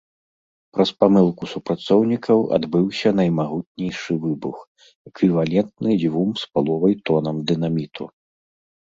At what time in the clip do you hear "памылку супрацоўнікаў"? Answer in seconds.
1.03-2.37